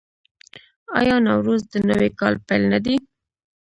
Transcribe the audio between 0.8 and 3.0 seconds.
آیا نوروز د نوي کال پیل نه دی؟